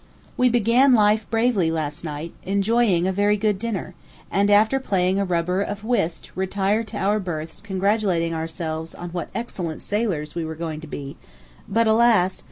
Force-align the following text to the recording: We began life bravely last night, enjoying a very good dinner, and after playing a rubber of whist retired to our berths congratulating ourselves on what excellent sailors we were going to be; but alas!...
We 0.35 0.49
began 0.49 0.95
life 0.95 1.29
bravely 1.29 1.69
last 1.69 2.03
night, 2.03 2.33
enjoying 2.41 3.05
a 3.05 3.11
very 3.11 3.37
good 3.37 3.59
dinner, 3.59 3.93
and 4.31 4.49
after 4.49 4.79
playing 4.79 5.19
a 5.19 5.25
rubber 5.25 5.61
of 5.61 5.83
whist 5.83 6.31
retired 6.33 6.87
to 6.87 6.97
our 6.97 7.19
berths 7.19 7.61
congratulating 7.61 8.33
ourselves 8.33 8.95
on 8.95 9.11
what 9.11 9.29
excellent 9.35 9.83
sailors 9.83 10.33
we 10.33 10.43
were 10.43 10.55
going 10.55 10.81
to 10.81 10.87
be; 10.87 11.17
but 11.67 11.85
alas!... 11.85 12.39